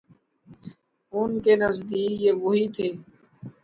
[1.13, 2.89] ان کے نزدیک یہ وہی تھے۔